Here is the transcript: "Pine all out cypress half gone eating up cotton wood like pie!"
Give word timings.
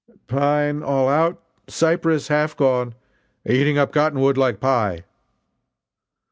"Pine 0.25 0.81
all 0.81 1.07
out 1.07 1.39
cypress 1.67 2.29
half 2.29 2.57
gone 2.57 2.95
eating 3.45 3.77
up 3.77 3.91
cotton 3.91 4.19
wood 4.19 4.35
like 4.35 4.59
pie!" 4.59 5.05